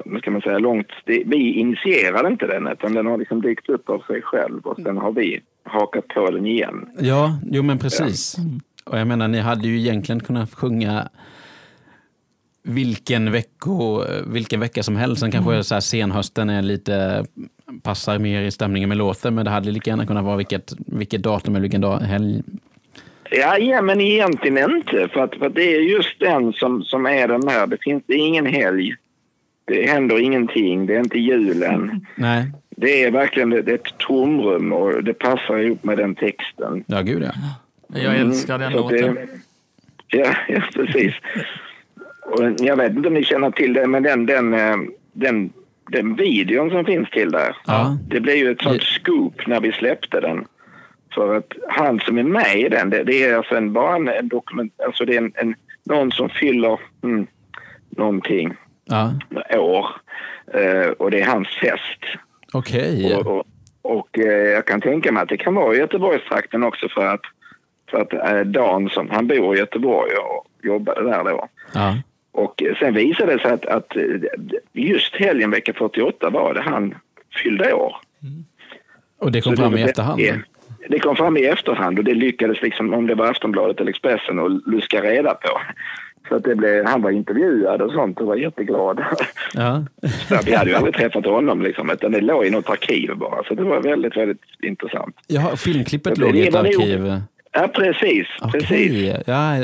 [0.04, 0.88] vad ska man säga, långt...
[1.04, 4.76] Det, vi initierade inte den, utan den har liksom dykt upp av sig själv och
[4.82, 6.88] sen har vi hakat på den igen.
[6.98, 8.36] Ja, jo men precis.
[8.84, 11.08] Och jag menar, ni hade ju egentligen kunnat sjunga
[12.62, 15.20] vilken, vecko, vilken vecka som helst.
[15.20, 17.24] Sen kanske så här senhösten är lite,
[17.82, 21.22] passar mer i stämningen med låten, men det hade lika gärna kunnat vara vilket, vilket
[21.22, 22.42] datum eller vilken dag, helg.
[23.30, 25.08] Ja, ja, men egentligen inte.
[25.12, 27.66] För att, för att det är just den som, som är den här.
[27.66, 28.94] Det finns det är ingen helg.
[29.64, 30.86] Det händer ingenting.
[30.86, 32.06] Det är inte julen.
[32.14, 36.14] Nej, Det är verkligen det, det är ett tomrum och det passar ihop med den
[36.14, 36.84] texten.
[36.86, 37.32] ja gud ja.
[38.00, 39.14] Jag älskar den Mm, låten.
[39.14, 39.28] Det,
[40.18, 41.14] Ja, ja precis.
[42.58, 44.76] Jag vet inte om ni känner till det, men den, den, eh,
[45.12, 45.52] den,
[45.90, 47.56] den videon som finns till där.
[47.66, 47.96] Ja.
[48.08, 50.44] Det blev ju ett sånt scoop när vi släppte den.
[51.14, 54.08] För att han som är med i den, det, det är alltså en, bara en,
[54.08, 55.54] en dokument, alltså det är en, en,
[55.84, 57.26] någon som fyller mm,
[57.90, 58.54] någonting
[58.84, 59.12] Ja,
[59.58, 59.86] år.
[60.54, 62.18] Eh, och det är hans fest.
[62.52, 63.16] okej.
[63.16, 63.44] Och, och,
[63.82, 67.20] och eh, jag kan tänka mig att det kan vara i Göteborgstrakten också för att,
[67.90, 71.48] för att eh, Dan som, han bor i Göteborg och jobbade där då.
[71.74, 71.96] Ja.
[72.32, 73.96] Och sen visade det sig att, att
[74.72, 76.94] just helgen vecka 48 var det han
[77.42, 77.96] fyllde år.
[79.18, 80.18] Och det kom Så fram det- i efterhand?
[80.20, 80.40] Det,
[80.88, 84.38] det kom fram i efterhand och det lyckades liksom, om det var Aftonbladet eller Expressen,
[84.38, 85.60] att luska reda på.
[86.28, 89.00] Så att det blev, han var intervjuad och sånt och var jätteglad.
[89.54, 89.84] Ja.
[90.28, 93.44] Så vi hade ju aldrig träffat honom liksom, utan det låg i något arkiv bara.
[93.44, 95.16] Så det var väldigt, väldigt intressant.
[95.26, 97.20] Jaha, filmklippet Ja, låg i ett arkiv?
[97.54, 98.26] Ja, precis.
[98.52, 98.70] precis.
[98.70, 99.56] Okej, ja,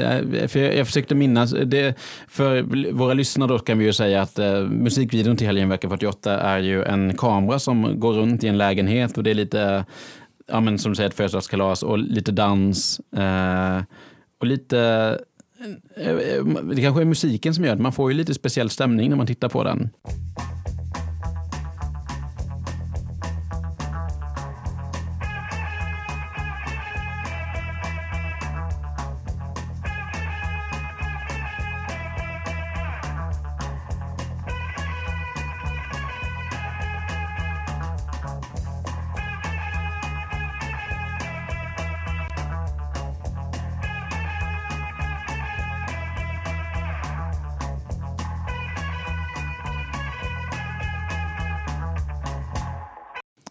[0.48, 1.50] för jag, jag försökte minnas.
[1.50, 1.98] Det,
[2.28, 6.40] för våra lyssnare då kan vi ju säga att eh, musikvideon till Helgen vecka 48
[6.40, 9.84] är ju en kamera som går runt i en lägenhet och det är lite,
[10.46, 13.82] ja men som du säger, ett födelsedagskalas och lite dans eh,
[14.40, 14.78] och lite
[15.96, 17.82] eh, eh, det kanske är musiken som gör det.
[17.82, 19.90] Man får ju lite speciell stämning när man tittar på den.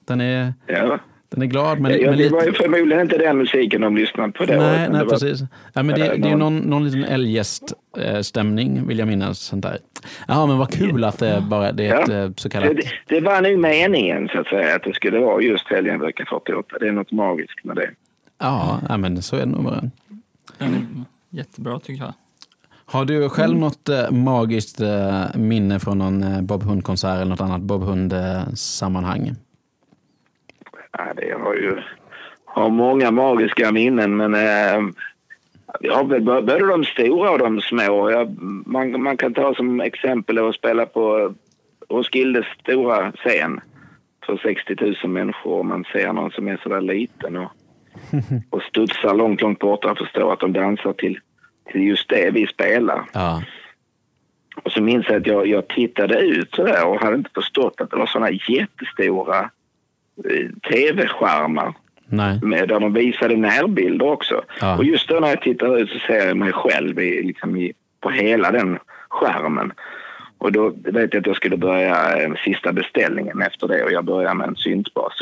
[0.07, 0.99] Den är, Ja.
[1.29, 2.35] den är glad men, ja, men det lite...
[2.35, 4.53] var ju förmodligen inte den musiken de lyssnade på då.
[4.53, 5.39] Nej, nej det var- precis.
[5.73, 9.39] Ja, men det, det är ju någon- någon, någon liten älggäst-stämning vill jag minnas.
[9.39, 9.77] Sånt där.
[10.27, 12.15] Ja, men vad kul att det bara det är ett Ja.
[12.23, 12.69] eh, så kallat...
[12.75, 16.25] Det, det var nog meningen så att säga att det skulle vara just helgen vecka
[16.29, 16.75] 48.
[16.79, 17.89] Det är något magiskt med det.
[18.39, 19.81] Ja, ja, men så är det nog bara.
[20.57, 20.81] Den är
[21.37, 22.13] jättebra tycker jag.
[22.85, 27.61] Har du själv något eh, magiskt eh, minne från någon Bob Hund-konsert eller något annat
[27.61, 29.35] Bob Hund-sammanhang?
[30.97, 31.81] Ja, det har ju
[32.45, 34.93] har många magiska minnen men eh,
[35.79, 38.11] vi har väl både de stora och de små.
[38.11, 41.33] Jag, man, man kan ta som exempel att spela på
[41.89, 43.61] Roskildes stora scen
[44.25, 47.51] för 60 000 människor och man ser någon som är sådär liten och,
[48.49, 51.19] och studsar långt, långt borta och förstår att de dansar till,
[51.71, 53.05] till just det vi spelar.
[53.13, 53.43] Ja,
[54.63, 57.89] Och så minns jag att jag, jag tittade ut sådär och hade inte förstått att
[57.91, 59.49] det var sådana jättestora
[60.71, 61.73] tv-skärmar
[62.05, 62.39] nej.
[62.41, 64.41] med, där de visade närbilder också.
[64.61, 64.77] Ja.
[64.77, 67.73] Och just då när jag tittar ut så ser jag mig själv i, liksom i,
[68.01, 69.73] på hela den skärmen.
[70.39, 74.05] Och då vet jag att jag skulle börja eh, sista beställningen efter det och jag
[74.05, 75.21] börjar med en syntbas.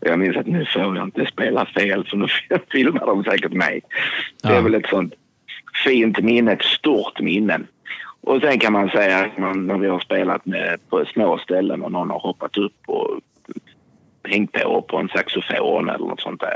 [0.00, 2.26] Och jag minns att nu får jag inte spela fel för nu
[2.72, 3.80] filmar de säkert mig.
[4.42, 4.60] Det är Ja.
[4.60, 5.14] väl ett sånt
[5.84, 7.60] fint minne, ett stort minne.
[8.26, 11.82] Och sen kan man säga att man, när vi har spelat med, på små ställen
[11.82, 13.20] och någon har hoppat upp och
[14.28, 16.52] hängt på på en saxofon eller något sånt där.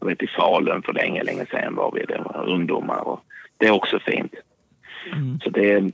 [0.00, 3.20] Jag vet i Falun för länge, länge sedan var vi det ungdomar och
[3.58, 4.34] det är också fint.
[5.44, 5.90] Så det är,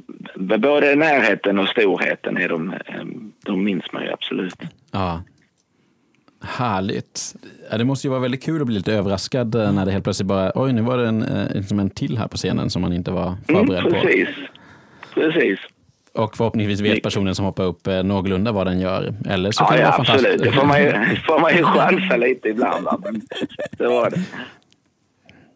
[0.59, 3.05] både närheten och storheten är de, eh,
[3.44, 4.62] de minns man ju absolut.
[4.92, 5.23] Ja.
[6.42, 7.35] Härligt.
[7.71, 10.05] Ja, det måste ju vara väldigt kul att bli lite överraskad eh, när det helt
[10.05, 12.92] plötsligt bara, oj nu var det en eh, instrument till här på scenen som man
[12.92, 14.58] inte var förberedd Mm, på.
[15.14, 15.59] Precis.
[16.14, 19.14] Och förhoppningsvis vet personen som hoppar upp eh, någorlunda vad den gör.
[19.29, 20.21] Eller så kan Ja, det ja vara absolut.
[20.23, 20.44] fantastiskt.
[20.44, 20.90] Det får man ju,
[21.27, 22.87] får man ju chansa lite ibland.
[23.79, 24.21] Det var det.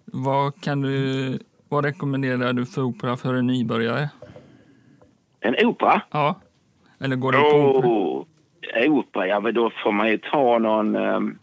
[0.04, 1.38] Vad, kan du,
[1.68, 4.08] vad rekommenderar du för opera för en nybörjare?
[5.40, 6.00] En opera?
[6.10, 6.40] Ja.
[7.00, 7.88] Eller går det på opera?
[7.88, 8.24] Oh,
[8.98, 10.96] opera, ja men då får man ju ta någon...
[10.96, 11.38] ehm,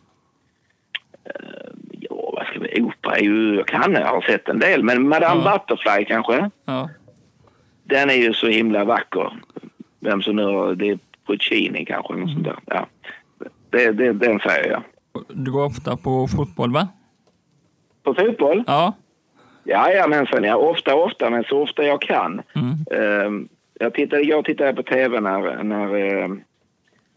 [1.25, 2.81] eh, ja, vad ska vi...
[2.81, 3.55] Opera är ju...
[3.55, 5.51] Jag kan, jag har sett en del, men Madame Ja.
[5.67, 6.49] Butterfly kanske?
[6.65, 6.89] Ja.
[7.89, 9.33] Den är ju så himla vacker.
[9.99, 10.75] Vem som nu har...
[10.75, 12.59] Det är Puccini kanske, något sånt där.
[12.65, 12.87] Ja.
[13.69, 14.83] Det, det, den säger jag.
[15.27, 16.87] Du går ofta på fotboll va?
[18.03, 18.63] På fotboll?
[18.67, 18.93] Ja.
[19.63, 20.55] Jajamensan, ja.
[20.55, 22.41] Ofta, ofta, men så ofta jag kan.
[22.55, 22.75] Mm.
[22.91, 23.49] Ehm,
[23.79, 25.63] jag, tittade, jag tittade på tv när...
[25.63, 26.41] när ehm,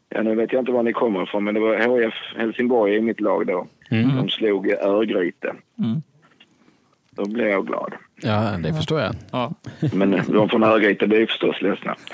[0.09, 3.01] ja, nu vet jag inte var ni kommer ifrån, men det var HF Helsingborg i
[3.01, 3.67] mitt lag då.
[3.91, 4.17] Mm.
[4.17, 5.55] De slog Örgryte.
[5.79, 6.03] Mm.
[7.11, 7.95] Då blev jag glad.
[8.23, 9.15] Ja, det förstår jag.
[9.31, 9.53] ja.
[9.93, 11.97] Men de från Örgryte blev förstås ledsna.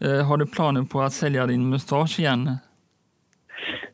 [0.00, 2.50] Eh, har du planer på att sälja din mustasch igen?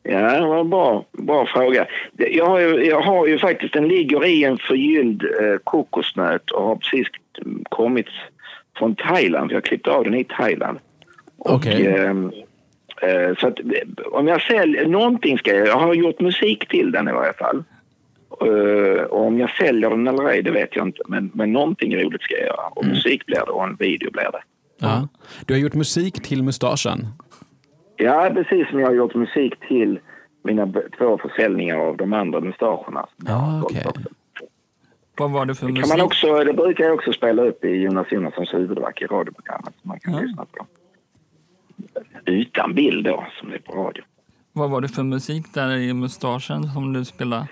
[0.03, 1.05] Ja, det var bra.
[1.11, 1.85] bra fråga.
[2.17, 6.63] Jag har, ju, jag har ju faktiskt, den ligger i en förgylld eh, kokosnöt och
[6.63, 7.07] har precis
[7.45, 8.07] mm, kommit
[8.77, 9.51] från Thailand.
[9.51, 10.79] Jag klippte av den i Thailand.
[11.37, 11.87] Okej.
[11.87, 12.31] ehm,
[13.01, 13.65] eh, så att eh,
[14.11, 17.63] om jag säljer, någonting ska jag, jag har gjort musik till den i varje fall.
[18.41, 21.01] Eh, och om jag säljer den eller ej, det vet jag inte.
[21.07, 22.67] Men, men någonting roligt ska jag göra.
[22.67, 24.41] Och musik blir det och en video blir det.
[24.79, 25.07] Ja.
[25.45, 27.07] Du har gjort musik till mustaschen.
[27.97, 29.99] Ja, precis som jag har gjort musik till
[30.43, 33.05] mina två försäljningar av de andra mustascherna.
[33.25, 33.93] Ja, också.
[35.17, 35.97] Vad var det för Det, kan musik?
[35.97, 39.87] man också, det brukar jag också spela upp i Jonas Jonassons huvudverk i radioprogrammet som
[39.89, 40.19] man kan Ja.
[40.19, 40.65] lyssna på.
[42.25, 44.03] Utan bild då, som det är på radio.
[44.53, 47.47] Vad var det för musik där i mustaschen som du spelade?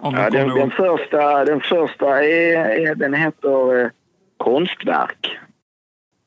[0.00, 3.90] Om Ja, den, den, första, den första är, är, den heter eh,
[4.36, 5.38] Konstverk.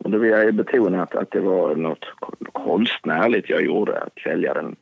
[0.04, 2.06] Och då vill jag betona att, att det var något
[2.52, 4.76] konstnärligt jag gjorde, att sälja den.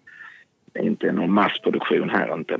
[0.80, 2.54] Inte någon massproduktion här inte.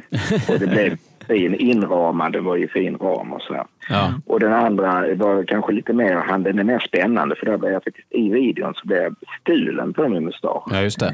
[0.50, 3.66] Och det blev fin inramad, det var ju fin ram och sådär.
[3.90, 4.14] Ja.
[4.26, 7.72] Och den andra var kanske lite mer, han- den är mer spännande för där blev
[7.74, 10.64] jag faktiskt i videon så blev jag stulen på min mustasch.
[10.72, 11.14] ja, just det.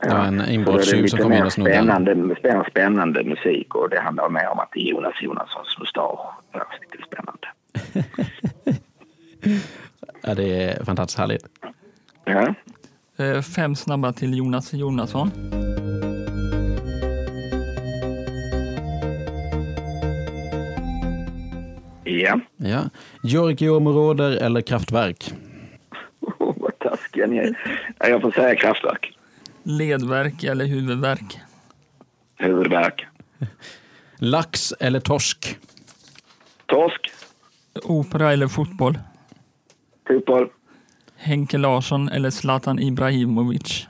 [0.00, 4.00] Det var en inbrottstjuv som kom in och snodde spännande, spännande, spännande musik och det
[4.00, 6.20] handlar mer om att det är Jonas Jonassons mustasch.
[6.52, 7.48] Det är lite spännande.
[10.22, 11.46] Ja, det är fantastiskt härligt.
[12.24, 12.54] Ja.
[13.24, 15.30] Eh, Fem snabba till Jonas Jonasson.
[22.04, 22.40] Ja.
[22.56, 22.80] Ja.
[23.22, 25.34] Giorgio-områder eller kraftverk?
[26.38, 27.58] Vad taskiga ni är.
[27.98, 29.15] Ja, Jag får säga kraftverk.
[29.68, 31.38] Ledverk eller huvudvärk?
[32.36, 33.06] Huvudvärk.
[34.18, 35.58] Lax eller torsk?
[36.66, 37.10] Torsk.
[37.82, 38.98] Opera eller fotboll?
[40.08, 40.48] Fotboll.
[41.16, 43.86] Henke Larsson eller Zlatan Ibrahimovic?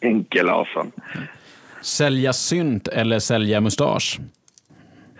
[0.00, 0.92] Henke Larsson.
[1.82, 4.20] Sälja synt eller sälja mustasch?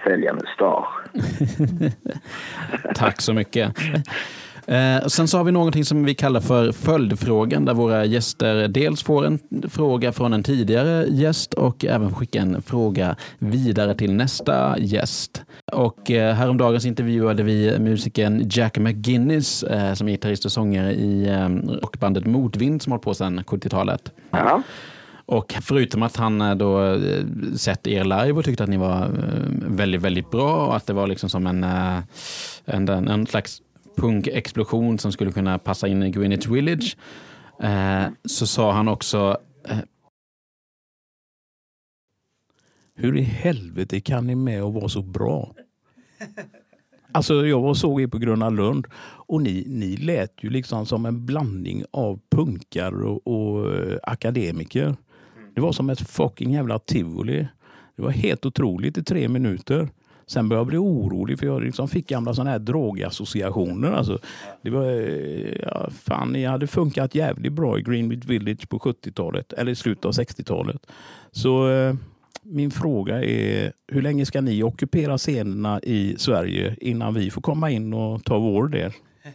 [0.05, 0.89] Sälja mustasch.
[2.95, 3.77] Tack så mycket.
[4.67, 9.03] Eh, sen så har vi någonting som vi kallar för följdfrågan där våra gäster dels
[9.03, 9.39] får en
[9.71, 15.43] fråga från en tidigare gäst och även skickar en fråga vidare till nästa gäst.
[15.73, 21.29] Och eh, häromdagen intervjuade vi musikern Jack McGinnis eh, som är gitarrist och sångare i
[21.29, 21.49] eh,
[21.83, 24.13] rockbandet Motvind som har hållit på sedan 70-talet.
[24.31, 24.63] Ja.
[25.27, 27.25] Och förutom att han eh, då eh,
[27.57, 29.11] sett er live och tyckte att ni var eh,
[29.51, 33.63] väldigt, väldigt bra och att det var liksom som en, en, en, en slags
[33.97, 36.97] punkexplosion som skulle kunna passa in i Greenwich Village,
[37.63, 39.79] eh, så sa han också eh,
[42.95, 45.55] Hur i helvete kan ni med och vara så bra?
[47.13, 48.87] Alltså jag var och såg er på Gröna Lund
[49.27, 54.97] och ni, ni lät ju liksom som en blandning av punkar och, och eh, akademiker.
[55.55, 57.49] Det var som ett fucking jävla tivoli.
[57.97, 59.89] Det var helt otroligt i tre minuter.
[60.27, 63.93] Sen började jag bli orolig för jag liksom fick gamla sådana här drogassociationer.
[63.93, 64.19] Alltså,
[64.63, 69.53] det var, eh, ja, fan, ni hade funkat jävligt bra i Greenwich Village på 70-talet
[69.53, 70.87] eller i slutet av 60-talet.
[71.33, 71.95] Så eh,
[72.43, 77.71] min fråga är, hur länge ska ni ockupera scenerna i Sverige innan vi får komma
[77.71, 78.93] in och ta vår del?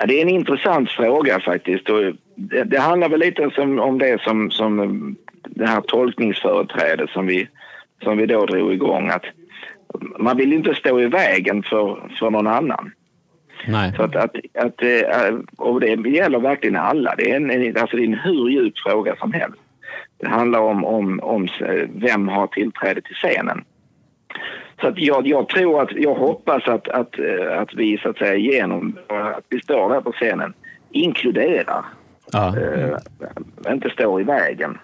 [0.00, 1.86] Ja, det är en intressant fråga faktiskt.
[2.36, 5.16] Det, det handlar väl lite som, om det som, som
[5.48, 7.48] det här tolkningsföreträdet som vi,
[8.02, 9.08] som vi då drog igång.
[9.08, 9.24] Att
[10.18, 12.92] man vill inte stå i vägen för, för någon annan.
[13.68, 13.92] nej.
[13.96, 17.14] Så att, att, att, eh, och det gäller verkligen alla.
[17.18, 19.58] Det är en, en, alltså det är en hur djup fråga som helst.
[20.18, 23.64] Det handlar om, om, om eh, vem har tillträde till scenen.
[24.80, 28.18] Så att jag, jag tror att, jag hoppas att, att, eh, att vi så att
[28.18, 30.52] säga genom att vi står där på scenen
[30.90, 31.84] inkluderar,
[32.32, 32.54] Ja.
[32.58, 34.78] eh, inte står i vägen.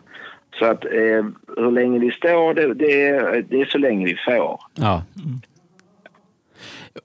[0.59, 1.24] Så att eh,
[1.57, 4.61] hur länge vi står, det, det, är- det är så länge vi får.
[4.74, 5.02] Ja.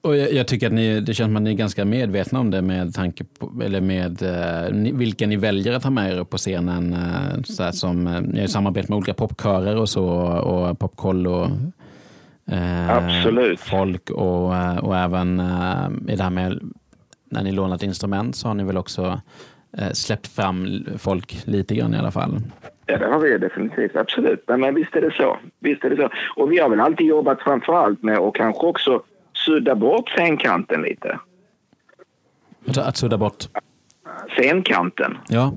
[0.02, 2.52] Och jag, jag tycker att ni, det känns som att ni är ganska medvetna om
[2.52, 6.20] det med tanke på, eller med eh, ni, vilka ni väljer att ha med er
[6.20, 6.94] upp på scenen.
[6.94, 10.06] Eh, så som, eh, ni har ju samarbete med olika popkörer och så
[10.38, 11.52] och popkoll och eh,
[12.90, 13.60] Absolut.
[13.60, 16.60] folk och, eh, och även eh, i det här med
[17.30, 19.22] när ni lånat instrument så har ni väl också
[19.78, 22.40] eh, släppt fram folk lite grann i alla fall.
[22.86, 23.96] Ja, det har vi definitivt.
[23.96, 24.44] Absolut.
[24.48, 25.38] Men, men visst är det så.
[25.60, 26.10] Visst är det så.
[26.36, 29.02] Och vi har väl alltid jobbat framför allt med att kanske också
[29.34, 31.20] sudda bort scenkanten lite.
[32.68, 33.44] Att, att sudda bort.
[34.30, 35.18] Scenkanten.
[35.30, 35.54] Ja,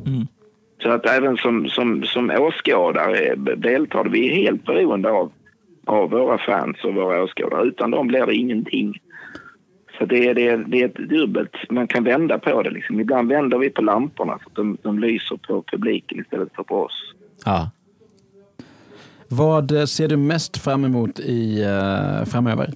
[0.83, 5.33] Så att även som, som, som åskådare deltar vi är helt beroende av,
[5.91, 7.69] av våra fans och våra åskådare.
[7.69, 9.01] Utan dem blir det ingenting.
[9.99, 12.71] Så det är, det, är, det är ett dubbelt, man kan vända på det.
[12.71, 13.01] Liksom.
[13.01, 16.75] Ibland vänder vi på lamporna så att de, de lyser på publiken istället för på
[16.75, 17.15] oss.
[17.45, 17.71] Ja.
[19.29, 22.71] Vad ser du mest fram emot i, eh, framöver?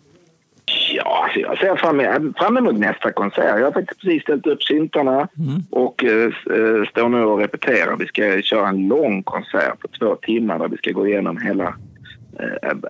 [0.94, 3.58] Ja, alltså jag ser fram, fram emot nästa konsert.
[3.58, 5.28] Jag har faktiskt precis ställt upp syntarna
[5.70, 7.96] och eh, eh, står nu och repeterar.
[7.96, 11.74] Vi ska köra en lång konsert på två timmar där vi ska gå igenom hela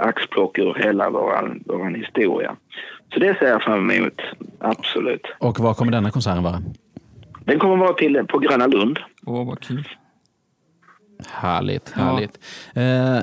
[0.00, 2.56] axplock ur hela vår våran historia.
[3.14, 4.20] Så det ser jag fram emot,
[4.60, 5.26] absolut.
[5.38, 6.62] Och vad kommer denna konserten vara?
[7.44, 8.98] Den kommer vara till på Gröna Lund.
[9.26, 9.88] Åh, vad kul.
[11.30, 12.02] Härligt, Ja.
[12.02, 12.38] härligt.
[12.74, 13.18] Eh,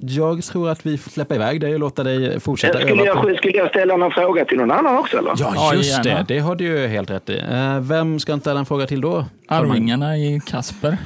[0.00, 3.30] jag tror att vi får släppa iväg dig och låta dig fortsätta Skulle öva på...
[3.30, 5.32] jag, skulle jag ställa någon fråga till någon annan också eller?
[5.38, 6.24] Ja, just det.
[6.28, 7.38] Det har du ju helt rätt i.
[7.38, 9.24] Eh, vem ska inte ställa en fråga till då?
[9.48, 10.96] Arvingarna i Kasper.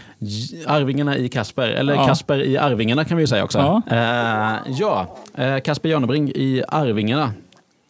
[0.67, 2.07] Arvingarna i Kasper, eller Ja.
[2.07, 3.59] Kasper i Arvingarna kan vi ju säga också.
[3.59, 3.83] Ja.
[3.91, 7.31] Eh, ja, eh, Kasper Janebring i Arvingarna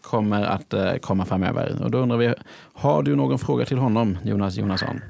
[0.02, 1.72] kommer att komma framöver.
[1.84, 2.34] Och då undrar vi,
[2.74, 5.00] har du någon fråga till honom, Jonas Jonasson?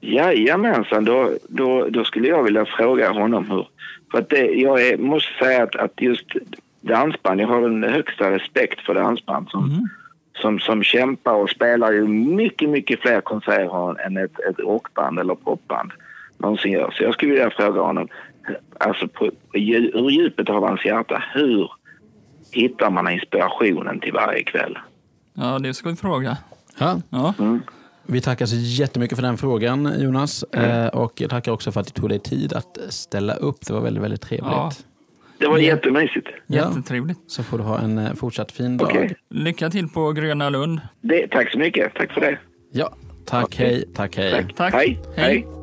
[0.00, 3.66] Jajamensan, då, då, då skulle jag vilja fråga honom hur...
[4.10, 6.26] För att det, jag är, måste säga att, att just
[6.80, 9.88] dansband, jag har den högsta respekt för dansband som,
[10.40, 15.34] som, som kämpar och spelar ju mycket, mycket fler konserter än ett, ett rockband eller
[15.34, 15.92] popband
[16.38, 16.90] någonsin gör.
[16.90, 18.08] Så jag skulle vilja fråga honom,
[18.80, 21.70] alltså på, ur djupet av hans hjärta, hur
[22.52, 24.78] hittar man inspirationen till varje kväll?
[25.34, 26.36] Ja, det ska vi fråga.
[26.78, 27.00] Ja.
[27.10, 27.34] Ja,
[28.10, 30.42] Vi tackar så jättemycket för den frågan, Jonas.
[30.42, 33.66] Eh, och jag tackar också för att du tog dig tid att ställa upp.
[33.66, 34.52] Det var väldigt, väldigt trevligt.
[34.52, 34.70] Ja.
[35.38, 36.26] Det var jättemysigt.
[36.46, 36.56] Ja.
[36.56, 37.18] jättetrevligt.
[37.26, 39.14] Så får du ha en eh, fortsatt fin dag.
[39.30, 40.80] Lycka till på Gröna Lund.
[41.00, 41.94] Det, tack så mycket.
[41.94, 42.38] Tack för det.
[42.72, 42.94] Ja,
[43.24, 43.66] tack, Okej.
[43.66, 44.32] hej, tack, hej.
[44.32, 44.56] Tack.
[44.56, 44.74] Tack.
[44.74, 45.00] Hej.
[45.16, 45.57] Hej.